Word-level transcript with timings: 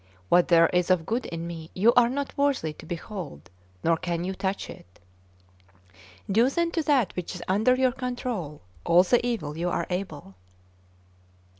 What 0.29 0.47
there 0.47 0.65
is 0.69 0.89
of 0.89 1.05
good 1.05 1.27
in 1.27 1.45
me, 1.45 1.69
you 1.75 1.93
are 1.93 2.09
not 2.09 2.35
worthy 2.35 2.73
to 2.73 2.87
behold, 2.87 3.51
nor 3.83 3.97
can 3.97 4.23
you 4.23 4.33
touch 4.33 4.67
it. 4.67 4.99
Do 6.27 6.49
then 6.49 6.71
to 6.71 6.81
that 6.81 7.15
which 7.15 7.35
is 7.35 7.43
under 7.47 7.75
your 7.75 7.91
control 7.91 8.61
all 8.83 9.03
the 9.03 9.23
evil 9.23 9.55
you 9.59 9.69
are 9.69 9.85
able." 9.91 10.33